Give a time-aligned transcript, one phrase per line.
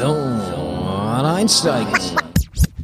[0.00, 0.16] So,
[1.22, 1.92] einsteigen.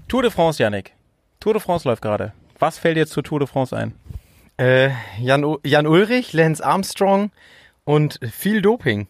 [0.06, 0.92] Tour de France, Yannick.
[1.40, 2.32] Tour de France läuft gerade.
[2.58, 3.94] Was fällt dir zur Tour de France ein?
[4.58, 7.30] Äh, Jan, U- Jan Ulrich, Lance Armstrong
[7.84, 9.06] und viel Doping.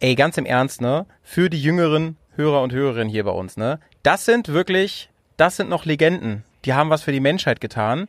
[0.00, 1.06] Ey, ganz im Ernst, ne?
[1.22, 3.80] Für die jüngeren Hörer und Hörerinnen hier bei uns, ne?
[4.04, 6.44] Das sind wirklich, das sind noch Legenden.
[6.64, 8.08] Die haben was für die Menschheit getan.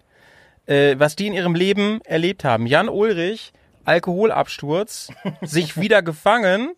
[0.67, 2.67] Äh, was die in ihrem Leben erlebt haben.
[2.67, 3.53] Jan Ulrich,
[3.85, 5.09] Alkoholabsturz,
[5.41, 6.73] sich wieder gefangen,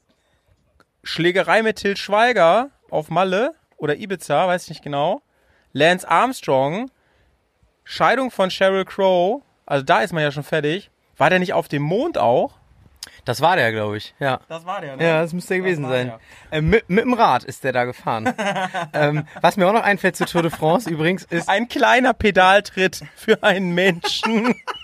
[1.03, 5.21] Schlägerei mit Til Schweiger auf Malle oder Ibiza, weiß ich nicht genau.
[5.73, 6.91] Lance Armstrong,
[7.83, 10.91] Scheidung von Sheryl Crow, also da ist man ja schon fertig.
[11.17, 12.53] War der nicht auf dem Mond auch?
[13.25, 14.13] Das war der, glaube ich.
[14.19, 14.39] Ja.
[14.47, 15.03] Das war der, ne?
[15.03, 16.07] Ja, das müsste er gewesen sein.
[16.51, 16.57] der.
[16.57, 18.33] Äh, mit, mit dem Rad ist der da gefahren.
[18.93, 23.03] ähm, was mir auch noch einfällt zur Tour de France übrigens ist, Ein kleiner Pedaltritt
[23.15, 24.55] für einen Menschen.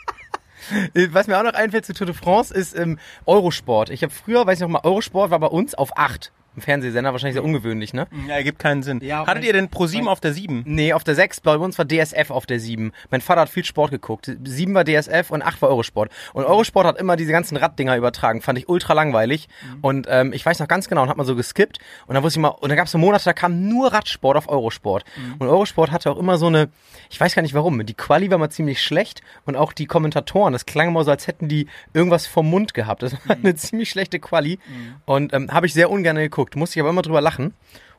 [0.94, 3.90] äh, was mir auch noch einfällt zur Tour de France ist ähm, Eurosport.
[3.90, 6.32] Ich habe früher, weiß ich noch mal, Eurosport war bei uns auf 8.
[6.58, 8.08] Im Fernsehsender wahrscheinlich sehr ungewöhnlich, ne?
[8.28, 9.00] Ja, ergibt keinen Sinn.
[9.04, 10.64] Ja, Hattet ihr denn Pro 7 auf der 7?
[10.66, 12.92] Nee, auf der 6, bei uns war DSF auf der 7.
[13.12, 14.32] Mein Vater hat viel Sport geguckt.
[14.44, 16.12] 7 war DSF und 8 war Eurosport.
[16.34, 18.42] Und Eurosport hat immer diese ganzen Raddinger übertragen.
[18.42, 19.50] Fand ich ultra langweilig.
[19.82, 21.78] Und ähm, ich weiß noch ganz genau und hab mal so geskippt.
[22.08, 24.36] Und dann wusste ich mal, und dann gab es so Monate, da kam nur Radsport
[24.36, 25.06] auf Eurosport.
[25.38, 26.70] Und Eurosport hatte auch immer so eine,
[27.12, 30.54] ich weiß gar nicht warum, die Quali war mal ziemlich schlecht und auch die Kommentatoren,
[30.54, 33.04] das klang immer so, als hätten die irgendwas vom Mund gehabt.
[33.04, 34.58] Das war eine ziemlich schlechte Quali.
[35.06, 36.47] Und ähm, habe ich sehr ungern geguckt.
[36.56, 37.54] Musste ich aber immer drüber lachen.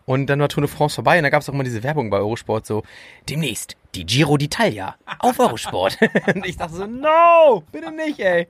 [0.09, 2.09] Und dann war Tour de France vorbei und da gab es auch immer diese Werbung
[2.09, 2.83] bei Eurosport so,
[3.29, 5.99] demnächst die Giro d'Italia auf Eurosport.
[6.35, 8.49] und ich dachte so, no, bitte nicht, ey.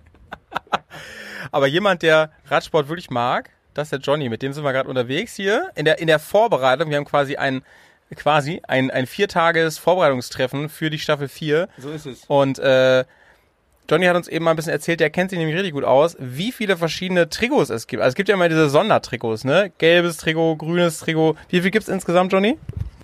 [1.51, 4.89] Aber jemand, der Radsport wirklich mag, das ist der Johnny, mit dem sind wir gerade
[4.89, 5.71] unterwegs hier.
[5.75, 7.63] In der, in der Vorbereitung, wir haben quasi ein,
[8.15, 11.69] quasi ein, ein viertages Vorbereitungstreffen für die Staffel 4.
[11.79, 12.25] So ist es.
[12.27, 13.05] Und äh,
[13.91, 16.17] Johnny hat uns eben mal ein bisschen erzählt, der kennt sich nämlich richtig gut aus,
[16.21, 18.03] wie viele verschiedene Trikots es gibt.
[18.03, 19.73] Also es gibt ja immer diese Sondertrikots, ne?
[19.79, 21.37] Gelbes Trikot, grünes Trikot.
[21.49, 22.59] Wie viel gibt's insgesamt, Johnny?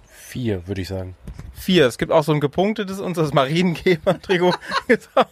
[0.08, 1.16] Vier, würde ich sagen.
[1.54, 1.86] Vier.
[1.86, 4.52] Es gibt auch so ein gepunktetes und das Mariengeber-Trikot
[4.86, 5.26] für,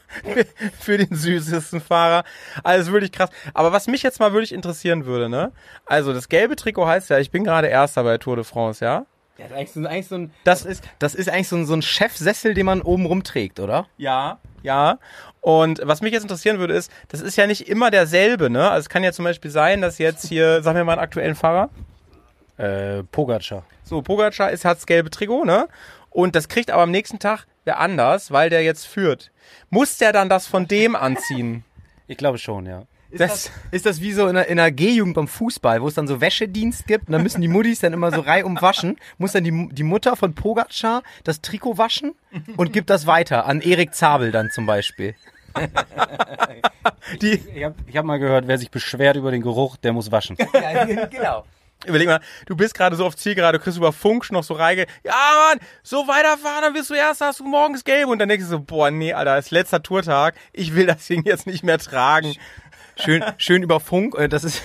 [0.80, 2.24] für den süßesten Fahrer.
[2.62, 3.28] Also wirklich krass.
[3.52, 5.52] Aber was mich jetzt mal wirklich interessieren würde, ne?
[5.84, 9.04] Also das gelbe Trikot heißt ja, ich bin gerade Erster bei Tour de France, ja?
[9.36, 11.66] Das ist eigentlich so, eigentlich so ein, Das- das ist, das ist eigentlich so ein,
[11.66, 13.86] so ein Chefsessel, den man oben rumträgt, oder?
[13.96, 14.98] Ja, ja.
[15.40, 18.70] Und was mich jetzt interessieren würde, ist, das ist ja nicht immer derselbe, ne?
[18.70, 21.34] Also es kann ja zum Beispiel sein, dass jetzt hier, sagen wir mal einen aktuellen
[21.34, 21.68] Fahrer,
[22.58, 23.64] Äh, Pogacar.
[23.82, 25.68] so Pogacar ist, hat das gelbe Trikot, ne?
[26.10, 29.30] Und das kriegt aber am nächsten Tag wer anders, weil der jetzt führt.
[29.70, 31.64] Muss der dann das von dem anziehen?
[32.08, 32.82] Ich glaube schon, ja.
[33.12, 35.94] Ist das, ist das wie so in der, in der G-Jugend beim Fußball, wo es
[35.94, 39.32] dann so Wäschedienst gibt und dann müssen die Muttis dann immer so reihum waschen, muss
[39.32, 42.14] dann die, die Mutter von Pogacar das Trikot waschen
[42.56, 45.14] und gibt das weiter an Erik Zabel dann zum Beispiel.
[47.20, 50.10] Die, Ich habe ich hab mal gehört, wer sich beschwert über den Geruch, der muss
[50.10, 50.36] waschen.
[50.54, 51.44] Ja, genau.
[51.84, 54.86] Überleg mal, du bist gerade so auf Zielgerade, du kriegst über Funk noch so Reige.
[55.02, 55.14] Ja,
[55.50, 58.08] Mann, so weiterfahren, dann bist du erst, hast du morgens gelb.
[58.08, 60.36] Und dann denkst du so, boah, nee, Alter, ist letzter Tourtag.
[60.52, 62.36] Ich will das Ding jetzt nicht mehr tragen.
[62.96, 64.14] Schön, schön über Funk.
[64.16, 64.62] äh, Das ist,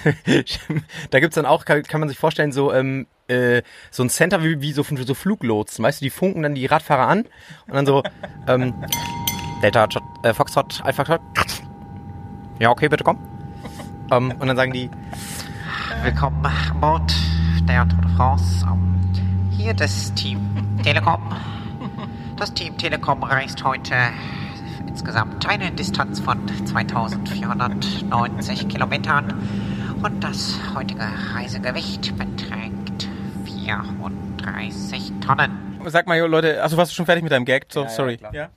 [1.11, 3.61] da gibt's dann auch, kann, man sich vorstellen, so, ähm, äh,
[3.91, 5.83] so ein Center wie, wie so, so Fluglotsen.
[5.83, 7.19] Weißt du, die funken dann die Radfahrer an
[7.67, 8.03] und dann so,
[8.47, 8.73] ähm,
[9.61, 9.88] Delta,
[10.23, 11.21] äh, Foxtrot, Alpha Trot.
[12.59, 13.17] Ja, okay, bitte komm.
[14.11, 14.89] Ähm, und dann sagen die,
[16.03, 17.13] Willkommen an Bord
[17.67, 18.65] der Tour de France.
[18.69, 19.01] Ähm,
[19.51, 20.39] Hier das Team
[20.83, 21.21] Telekom.
[22.38, 23.95] Das Team Telekom reist heute
[24.97, 29.31] insgesamt eine Distanz von 2490 Kilometern
[30.02, 33.07] und das heutige Reisegewicht beträgt
[33.46, 35.80] 34 Tonnen.
[35.86, 37.68] Sag mal, Leute, also warst du schon fertig mit deinem Gag?
[37.69, 38.18] So, ja, sorry.
[38.18, 38.34] klar.
[38.34, 38.50] Ja.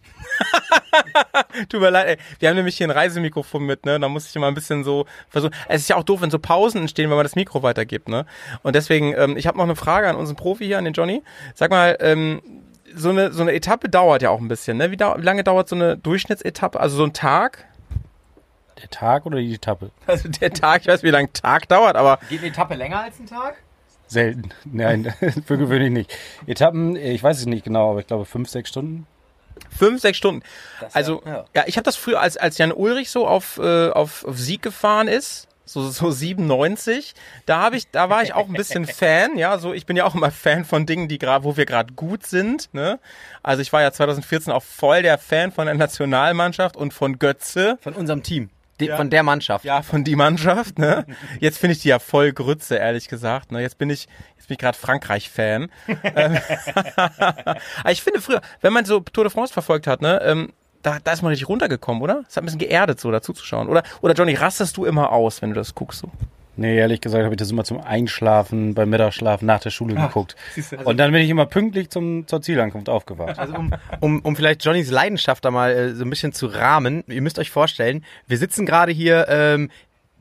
[1.69, 2.17] Tut mir leid, ey.
[2.39, 4.01] Wir haben nämlich hier ein Reisemikrofon mit, ne?
[4.01, 5.55] Da muss ich immer ein bisschen so versuchen.
[5.69, 8.25] Es ist ja auch doof, wenn so Pausen entstehen, wenn man das Mikro weitergibt, ne?
[8.63, 11.23] Und deswegen, ähm, ich habe noch eine Frage an unseren Profi hier, an den Johnny.
[11.55, 12.41] Sag mal, ähm,
[12.95, 14.91] so eine, so eine Etappe dauert ja auch ein bisschen, ne?
[14.91, 16.79] Wie, dau wie lange dauert so eine Durchschnittsetappe?
[16.81, 17.67] Also so ein Tag?
[18.81, 19.91] Der Tag oder die Etappe?
[20.07, 23.01] Also der Tag, ich weiß, wie lange ein Tag dauert, aber geht eine Etappe länger
[23.03, 23.57] als ein Tag?
[24.07, 24.51] Selten.
[24.65, 25.13] Nein,
[25.47, 26.19] für gewöhnlich nicht.
[26.47, 29.07] Etappen, ich weiß es nicht genau, aber ich glaube fünf, sechs Stunden.
[29.77, 30.43] fünf, sechs Stunden.
[30.81, 31.63] Das Also, ja- ja, ja.
[31.67, 35.07] ich habe das früher, als, als Jan Ulrich so auf, äh, auf, auf Sieg gefahren
[35.09, 37.15] ist, so, so 97,
[37.47, 40.05] da habe ich, da war ich auch ein bisschen Fan, ja, so, ich bin ja
[40.05, 42.99] auch immer Fan von Dingen, die gerade, wo wir gerade gut sind, ne.
[43.43, 47.79] Also ich war ja 2014 auch voll der Fan von der Nationalmannschaft und von Götze.
[47.83, 48.51] Von unserem Team.
[48.81, 48.97] De, Ja.
[48.97, 49.65] Von der Mannschaft.
[49.65, 51.05] Ja, von die Mannschaft, ne?
[51.39, 53.53] Jetzt finde ich die ja voll Grütze, ehrlich gesagt.
[53.53, 53.61] Ne?
[53.61, 54.09] Jetzt bin ich,
[54.39, 55.71] jetzt bin ich gerade Frankreich-Fan.
[57.89, 60.53] Ich finde früher, wenn man so Tour de France verfolgt hat, ne, ähm,
[60.83, 62.25] da, da ist man richtig runtergekommen, oder?
[62.29, 63.69] Es hat ein bisschen geerdet, so dazu zu schauen.
[63.69, 66.01] Oder, oder Johnny, rastest du immer aus, wenn du das guckst?
[66.01, 66.11] So?
[66.57, 70.37] Nee, ehrlich gesagt habe ich das immer zum Einschlafen, beim Mittagsschlafen nach der Schule geguckt.
[70.85, 73.39] Und dann bin ich immer pünktlich zum, zur Zielankunft aufgewacht.
[73.39, 77.03] Also um, um, um vielleicht Johnnys Leidenschaft da mal äh, so ein bisschen zu rahmen,
[77.07, 79.71] ihr müsst euch vorstellen, wir sitzen gerade hier ähm,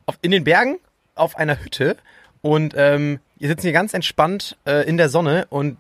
[0.06, 0.78] auf, in den Bergen
[1.16, 1.98] auf einer Hütte
[2.42, 5.78] und ähm, wir sitzen hier ganz entspannt äh, in der Sonne und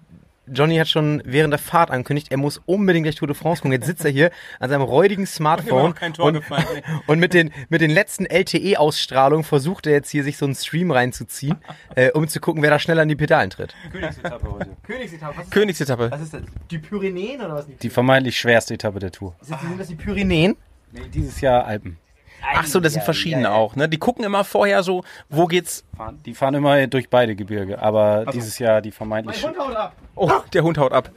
[0.51, 3.73] Johnny hat schon während der Fahrt angekündigt, er muss unbedingt gleich Tour de France gucken.
[3.73, 6.41] Jetzt sitzt er hier an seinem räudigen Smartphone und,
[7.07, 10.91] und mit den, mit den letzten LTE-Ausstrahlungen versucht er jetzt hier sich so einen Stream
[10.91, 11.57] reinzuziehen,
[11.95, 13.75] äh, um zu gucken, wer da schneller an die Pedalen tritt.
[13.91, 14.77] Königsetappe heute.
[14.83, 16.11] Königsetappe, was ist, Königsetappe.
[16.11, 16.41] was ist das?
[16.71, 17.67] Die Pyrenäen oder was?
[17.67, 19.35] Die vermeintlich schwerste Etappe der Tour.
[19.41, 20.55] Sind das die Pyrenäen?
[20.91, 21.97] Nee, dieses Jahr Alpen.
[22.41, 23.87] Ach so, das sind verschiedene auch, ne?
[23.89, 25.83] Die gucken immer vorher so, wo geht's.
[26.25, 29.93] Die fahren immer durch beide Gebirge, aber dieses Jahr die vermeintlich sch- haut ab.
[30.15, 31.11] Oh, der Hund haut ab.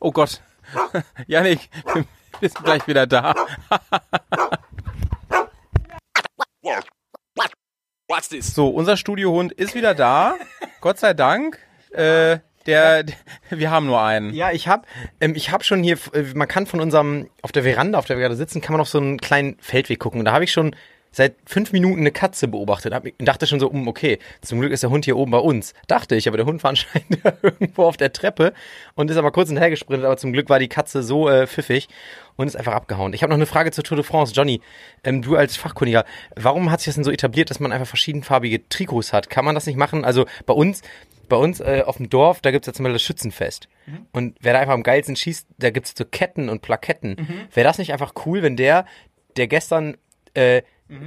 [0.00, 0.40] Oh Gott.
[1.26, 1.68] Janik,
[2.40, 3.34] wir sind gleich wieder da.
[8.40, 10.34] So, unser Studiohund ist wieder da.
[10.80, 11.58] Gott sei Dank.
[11.90, 13.16] Äh, der, der,
[13.50, 14.34] wir haben nur einen.
[14.34, 14.86] Ja, ich hab,
[15.20, 18.16] ähm, ich hab schon hier, äh, man kann von unserem, auf der Veranda, auf der
[18.16, 20.20] wir gerade sitzen, kann man auf so einen kleinen Feldweg gucken.
[20.20, 20.74] Und da habe ich schon
[21.16, 22.92] seit fünf Minuten eine Katze beobachtet.
[22.92, 25.72] Hab, dachte schon so, um, okay, zum Glück ist der Hund hier oben bei uns.
[25.86, 28.52] Dachte ich, aber der Hund war anscheinend irgendwo auf der Treppe
[28.94, 30.04] und ist aber kurz hinterhergesprintet.
[30.04, 31.88] Aber zum Glück war die Katze so äh, pfiffig
[32.36, 33.14] und ist einfach abgehauen.
[33.14, 34.34] Ich habe noch eine Frage zur Tour de France.
[34.34, 34.60] Johnny,
[35.04, 36.04] ähm, du als Fachkundiger,
[36.34, 39.30] warum hat sich das denn so etabliert, dass man einfach verschiedenfarbige Trikots hat?
[39.30, 40.04] Kann man das nicht machen?
[40.04, 40.82] Also bei uns,
[41.28, 43.68] bei uns äh, auf dem Dorf, da gibt's jetzt mal das Schützenfest.
[44.12, 47.48] Und wer da einfach am geilsten schießt, da gibt's so Ketten und Plaketten.
[47.52, 48.84] Wäre das nicht einfach cool, wenn der,
[49.36, 49.96] der gestern
[50.34, 50.62] äh,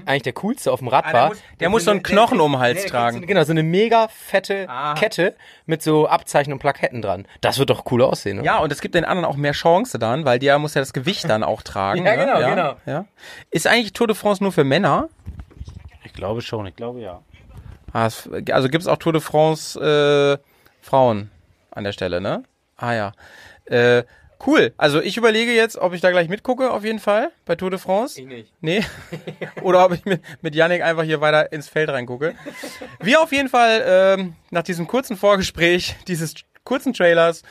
[0.06, 2.42] eigentlich der coolste auf dem Rad Ah, der war, muss- der muss so einen Knochen
[2.42, 3.26] um den Hals der tragen.
[3.26, 4.94] Genau, so eine mega fette Ah.
[4.96, 5.36] Kette
[5.66, 7.26] mit so Abzeichen und Plaketten dran.
[7.40, 8.46] Das wird doch cool aussehen, oder?
[8.46, 10.92] Ja, und es gibt den anderen auch mehr Chance dann, weil der muss ja das
[10.92, 12.06] Gewicht dann auch tragen.
[12.06, 12.26] Ja, ne?
[12.26, 12.76] genau, ja, genau.
[12.86, 13.06] Ja.
[13.52, 15.08] Ist eigentlich Tour de France nur für Männer?
[16.04, 17.22] Ich glaube schon, ich glaube ja.
[17.94, 18.06] Ah,
[18.52, 20.38] Also gibt es auch Tour de France äh,
[20.82, 21.30] Frauen
[21.72, 22.44] an der Stelle, ne?
[22.78, 23.12] Ah ja.
[23.66, 24.04] Äh,
[24.46, 24.74] cool.
[24.78, 27.80] Also ich überlege jetzt, ob ich da gleich mitgucke, auf jeden Fall, bei Tour de
[27.80, 28.20] France.
[28.20, 28.54] Ich nicht.
[28.62, 28.84] Nee.
[29.62, 32.36] Oder ob ich mit, mit Yannick einfach hier weiter ins Feld reingucke.
[33.00, 37.44] Wir auf jeden Fall ähm, nach diesem kurzen Vorgespräch, dieses kurzen Trailers,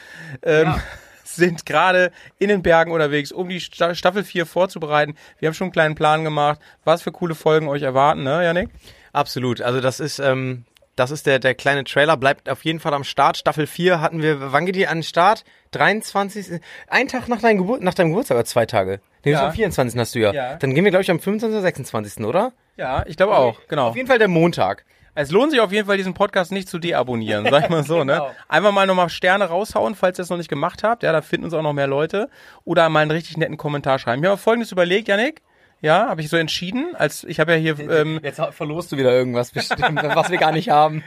[0.43, 0.75] ähm,
[1.25, 5.15] sind gerade in den Bergen unterwegs, um die Sta Staffel 4 vorzubereiten.
[5.39, 8.71] Wir haben schon einen kleinen Plan gemacht, was für coole Folgen euch erwarten, ne, Yannick?
[9.13, 9.61] Absolut.
[9.61, 10.65] Also das ist, ähm,
[10.97, 13.37] das ist der, der kleine Trailer, bleibt auf jeden Fall am Start.
[13.37, 15.45] Staffel 4 hatten wir, wann geht die an den Start?
[15.73, 16.61] 23.
[16.89, 19.01] Ein Tag nach, deinem Gebur nach deinem Geburtstag oder zwei Tage?
[19.25, 19.47] Nee, Ja.
[19.47, 19.99] am 24.
[19.99, 20.33] hast du ja.
[20.33, 20.57] Ja.
[20.57, 21.55] Dann gehen wir, glaube ich, am 25.
[21.55, 22.25] oder 26.
[22.25, 22.53] oder?
[22.77, 23.89] Ja, ich glaube auch, genau.
[23.89, 24.85] Auf jeden Fall der Montag.
[25.15, 28.05] Es lohnt sich auf jeden Fall, diesen Podcast nicht zu deabonnieren, sag ich mal so,
[28.05, 28.13] ne?
[28.19, 28.31] Genau.
[28.47, 31.03] Einfach mal nochmal Sterne raushauen, falls ihr es noch nicht gemacht habt.
[31.03, 32.29] Ja, da finden uns auch noch mehr Leute.
[32.65, 34.23] Oder mal einen richtig netten Kommentar schreiben.
[34.23, 35.43] Ich habe folgendes überlegt, Yannick.
[35.81, 39.13] Ja, habe ich so entschieden, als ich habe ja hier, ähm, Jetzt verlost du wieder
[39.13, 41.05] irgendwas bestimmt, was wir gar nicht haben.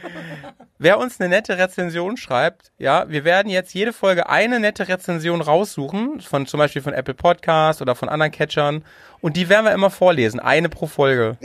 [0.78, 5.42] wer uns eine nette Rezension schreibt, ja, wir werden jetzt jede Folge eine nette Rezension
[5.42, 8.84] raussuchen, von zum Beispiel von Apple Podcast oder von anderen Catchern,
[9.20, 11.36] und die werden wir immer vorlesen, eine pro Folge.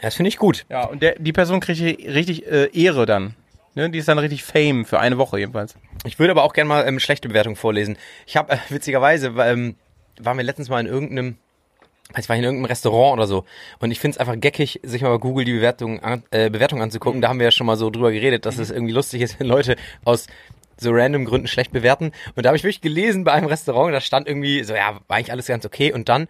[0.00, 0.64] Das finde ich gut.
[0.68, 3.34] Ja, und der, die Person kriegt richtig äh, Ehre dann.
[3.74, 3.90] Ne?
[3.90, 5.74] Die ist dann richtig Fame für eine Woche jedenfalls.
[6.04, 7.98] Ich würde aber auch gerne mal ähm, schlechte Bewertungen vorlesen.
[8.26, 9.76] Ich habe äh, witzigerweise, ähm,
[10.24, 11.36] waren wir letztens mal in irgendeinem,
[12.16, 13.44] ich war in irgendeinem Restaurant oder so.
[13.78, 16.82] Und ich finde es einfach geckig, sich mal bei Google die Bewertung, an, äh, Bewertung
[16.82, 17.20] anzugucken.
[17.20, 19.46] Da haben wir ja schon mal so drüber geredet, dass es irgendwie lustig ist, wenn
[19.46, 20.26] Leute aus
[20.76, 22.12] so random Gründen schlecht bewerten.
[22.34, 25.16] Und da habe ich wirklich gelesen bei einem Restaurant, da stand irgendwie so, ja, war
[25.16, 25.92] eigentlich alles ganz okay.
[25.92, 26.26] Und dann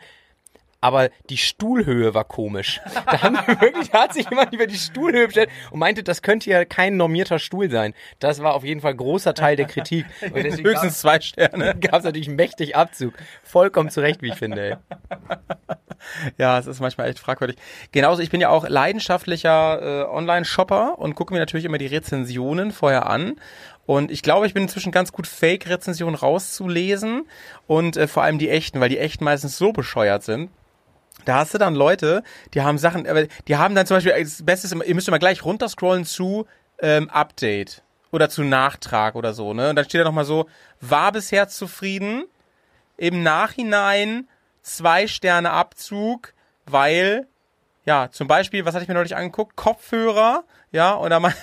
[0.81, 2.81] aber die Stuhlhöhe war komisch.
[3.07, 6.23] Da, haben wir wirklich, da hat sich jemand über die Stuhlhöhe bestellt und meinte, das
[6.23, 7.95] könnte ja kein normierter Stuhl sein.
[8.19, 10.07] Das war auf jeden Fall großer Teil der Kritik.
[10.21, 11.75] Höchstens zwei Sterne.
[11.81, 13.15] gab es natürlich mächtig Abzug.
[13.43, 14.63] Vollkommen zurecht, wie ich finde.
[14.63, 14.77] Ey.
[16.39, 17.57] Ja, es ist manchmal echt fragwürdig.
[17.93, 22.73] Genauso, ich bin ja auch leidenschaftlicher äh, Online-Shopper und gucke mir natürlich immer die Rezensionen
[22.73, 23.37] vorher an.
[23.87, 27.27] Und ich glaube, ich bin inzwischen ganz gut Fake-Rezensionen rauszulesen
[27.67, 30.51] und äh, vor allem die echten, weil die echten meistens so bescheuert sind.
[31.25, 32.23] Da hast du dann Leute,
[32.55, 33.07] die haben Sachen,
[33.49, 36.47] die haben dann zum Beispiel, das Beste ist, immer, ihr müsst immer gleich runterscrollen zu
[36.81, 39.71] ähm, Update oder zu Nachtrag oder so, ne?
[39.71, 40.47] Und dann steht da nochmal so,
[40.81, 42.25] war bisher zufrieden,
[42.97, 44.29] im Nachhinein
[44.63, 46.35] zwei Sterne Abzug,
[46.67, 47.27] weil,
[47.85, 49.57] ja, zum Beispiel, was hatte ich mir neulich angeguckt?
[49.57, 51.35] Kopfhörer, ja, und dann mal,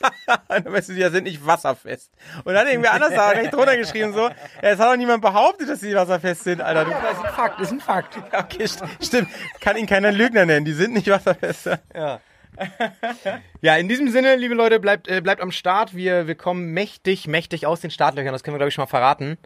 [0.48, 2.12] dann weißt du, die sind nicht wasserfest.
[2.44, 5.68] Und dann irgendwer anders da recht drunter geschrieben so, ja, es hat doch niemand behauptet,
[5.68, 6.84] dass die wasserfest sind, Alter.
[6.84, 8.18] Du, Das ist ein Fakt, das ist ein Fakt.
[8.32, 9.28] okay, st stimmt.
[9.60, 11.70] Kann ihn keiner Lügner nennen, die sind nicht wasserfest.
[11.94, 12.20] Ja.
[13.60, 15.94] ja, in diesem Sinne, liebe Leute, bleibt, äh, bleibt am Start.
[15.94, 18.32] Wir, wir kommen mächtig, mächtig aus den Startlöchern.
[18.32, 19.36] Das können wir, glaube ich, schon mal verraten.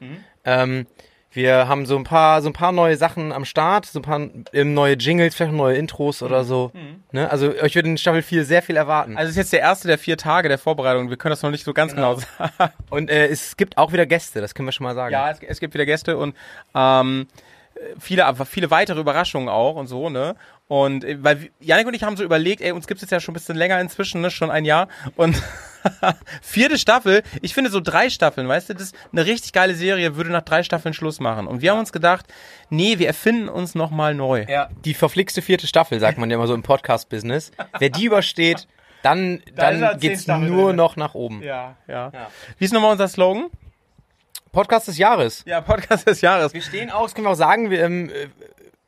[0.44, 0.86] Ähm,
[1.32, 4.20] Wir haben so ein paar, so ein paar neue Sachen am Start, so ein paar
[4.52, 6.72] ähm, neue Jingles, vielleicht neue Intros oder so.
[7.12, 7.30] Ne?
[7.30, 9.16] Also euch wird in Staffel 4 sehr viel erwarten.
[9.16, 11.08] Also es ist jetzt der erste der vier Tage der Vorbereitung.
[11.08, 12.72] Wir können das noch nicht so ganz genau, sagen.
[12.90, 15.12] Und äh, es gibt auch wieder Gäste, das können wir schon mal sagen.
[15.12, 16.34] Ja, es, es gibt wieder Gäste und
[16.74, 17.28] ähm,
[17.98, 20.34] viele, viele weitere Überraschungen auch und so, ne?
[20.66, 23.20] Und äh, weil Janik und ich haben so überlegt, ey, uns gibt es jetzt ja
[23.20, 24.30] schon ein bisschen länger inzwischen, ne?
[24.30, 24.88] Schon ein Jahr.
[25.16, 25.40] Und
[26.42, 30.16] vierte Staffel, ich finde so drei Staffeln, weißt du, das ist eine richtig geile Serie,
[30.16, 31.46] würde nach drei Staffeln Schluss machen.
[31.46, 32.26] Und wir haben uns gedacht,
[32.68, 34.44] nee, wir erfinden uns nochmal neu.
[34.48, 34.68] Ja.
[34.84, 37.52] Die verflixte vierte Staffel, sagt man ja immer so im Podcast-Business.
[37.78, 38.66] Wer die übersteht,
[39.02, 40.76] dann, Da dann geht's nur drin.
[40.76, 41.42] noch nach oben.
[41.42, 42.12] Ja, ja.
[42.58, 43.46] Wie ist nochmal unser Slogan?
[44.52, 45.44] Podcast des Jahres.
[45.46, 46.52] Ja, Podcast des Jahres.
[46.52, 48.26] Wir stehen auch, das können wir auch sagen, wir, ähm, äh,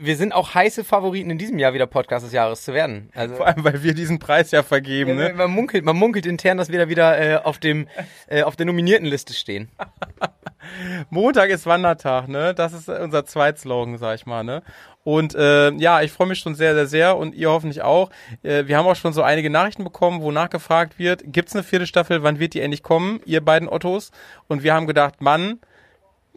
[0.02, 3.10] wir sind auch heiße Favoriten in diesem Jahr wieder Podcast des Jahres zu werden.
[3.14, 5.32] Also Vor allem, weil wir diesen Preis ja vergeben, ne?
[5.34, 7.86] man, munkelt, man munkelt intern, dass wir da wieder äh, auf dem
[8.26, 9.70] äh, auf der nominierten Liste stehen.
[11.10, 12.54] Montag ist Wandertag, ne?
[12.54, 14.62] Das ist unser Zweitslogan, sag ich mal, ne?
[15.04, 18.10] Und äh, ja, ich freue mich schon sehr, sehr, sehr und ihr hoffentlich auch.
[18.42, 21.86] Äh, wir haben auch schon so einige Nachrichten bekommen, wo nachgefragt wird, gibt's eine vierte
[21.86, 24.12] Staffel, wann wird die endlich kommen, ihr beiden Ottos?
[24.48, 25.58] Und wir haben gedacht, Mann,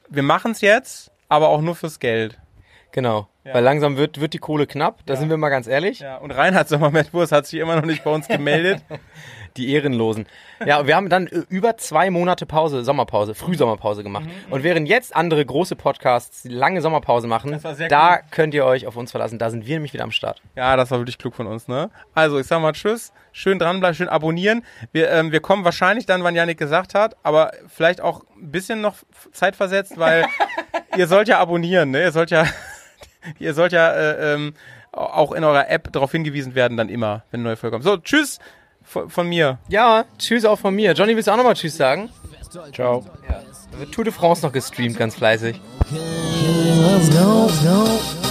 [0.10, 2.40] wir machen's jetzt, aber auch nur fürs Geld.
[2.96, 3.28] Genau.
[3.44, 6.00] Weil langsam wird, wird die Kohle knapp, da sind wir mal ganz ehrlich.
[6.00, 8.82] Ja, und Reinhard Sommermetwurst hat sich immer noch nicht bei uns gemeldet.
[9.58, 10.26] Die Ehrenlosen.
[10.66, 14.26] Ja, wir haben dann äh, über zwei Monate Pause, Sommerpause, Frühsommerpause gemacht.
[14.50, 18.22] Und während jetzt andere große Podcasts lange Sommerpause machen, da cool.
[18.32, 19.40] könnt ihr euch auf uns verlassen.
[19.40, 20.42] Da sind wir nämlich wieder am Start.
[20.58, 21.90] Ja, das war wirklich klug von uns, ne?
[22.14, 24.66] Also, ich sag mal Tschüss, schön dranbleiben, schön abonnieren.
[24.92, 28.82] Wir, ähm, wir kommen wahrscheinlich dann, wann Janik gesagt hat, aber vielleicht auch ein bisschen
[28.82, 28.96] noch
[29.32, 30.26] zeitversetzt, weil
[30.98, 32.02] ihr sollt ja abonnieren, ne?
[32.02, 32.46] Ihr sollt ja,
[33.40, 34.54] ihr sollt ja äh, ähm,
[34.92, 37.84] auch in eurer App darauf hingewiesen werden, dann immer, wenn eine neue Folge kommt.
[37.84, 38.40] So, tschüss
[38.86, 39.58] von, von mir.
[39.68, 40.94] Ja, tschüss auch von mir.
[40.94, 42.10] Johnny, willst du auch nochmal Tschüss sagen?
[42.74, 43.04] Ciao.
[43.72, 45.60] Da wird Tour de France noch gestreamt, ganz fleißig.
[45.92, 48.25] Let's go, go.